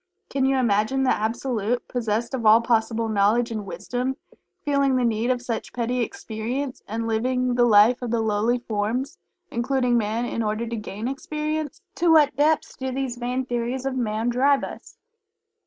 Can 0.31 0.45
you 0.47 0.57
imagine 0.57 1.03
the 1.03 1.11
Absolute, 1.13 1.87
possessed 1.87 2.33
of 2.33 2.43
all 2.43 2.59
possible 2.59 3.07
Knowledge 3.07 3.51
and 3.51 3.67
Wisdom, 3.67 4.17
feeling 4.63 4.95
the 4.95 5.05
need 5.05 5.29
of 5.29 5.43
such 5.43 5.73
petty 5.73 5.99
"experience," 6.01 6.81
and 6.87 7.05
living 7.07 7.53
the 7.53 7.65
life 7.65 8.01
of 8.01 8.09
the 8.09 8.19
lowly 8.21 8.57
forms 8.57 9.19
(including 9.51 9.99
Man) 9.99 10.25
in 10.25 10.41
order 10.41 10.65
"to 10.65 10.75
gain 10.75 11.07
experience?" 11.07 11.83
To 11.97 12.11
what 12.11 12.35
Depths 12.35 12.75
do 12.75 12.89
these 12.91 13.17
vain 13.17 13.45
theories 13.45 13.85
of 13.85 13.95
Man 13.95 14.29
drive 14.29 14.63
us? 14.63 14.97